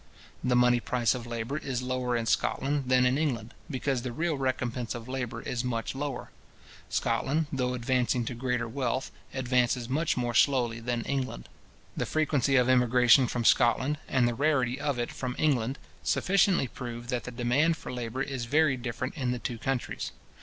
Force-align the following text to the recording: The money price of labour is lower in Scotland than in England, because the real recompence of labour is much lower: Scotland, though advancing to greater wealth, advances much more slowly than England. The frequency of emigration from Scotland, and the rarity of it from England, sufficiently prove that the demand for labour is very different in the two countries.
The 0.43 0.55
money 0.55 0.79
price 0.79 1.13
of 1.13 1.27
labour 1.27 1.59
is 1.59 1.83
lower 1.83 2.17
in 2.17 2.25
Scotland 2.25 2.85
than 2.89 3.05
in 3.05 3.19
England, 3.19 3.53
because 3.69 4.01
the 4.01 4.11
real 4.11 4.35
recompence 4.35 4.95
of 4.95 5.07
labour 5.07 5.43
is 5.43 5.63
much 5.63 5.93
lower: 5.93 6.31
Scotland, 6.89 7.45
though 7.53 7.75
advancing 7.75 8.25
to 8.25 8.33
greater 8.33 8.67
wealth, 8.67 9.11
advances 9.31 9.87
much 9.87 10.17
more 10.17 10.33
slowly 10.33 10.79
than 10.79 11.03
England. 11.03 11.49
The 11.95 12.07
frequency 12.07 12.55
of 12.55 12.67
emigration 12.67 13.27
from 13.27 13.45
Scotland, 13.45 13.99
and 14.07 14.27
the 14.27 14.33
rarity 14.33 14.79
of 14.79 14.97
it 14.97 15.11
from 15.11 15.35
England, 15.37 15.77
sufficiently 16.01 16.67
prove 16.67 17.09
that 17.09 17.25
the 17.25 17.31
demand 17.31 17.77
for 17.77 17.93
labour 17.93 18.23
is 18.23 18.45
very 18.45 18.77
different 18.77 19.13
in 19.15 19.29
the 19.29 19.37
two 19.37 19.59
countries. 19.59 20.13